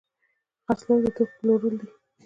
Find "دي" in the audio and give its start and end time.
1.81-1.87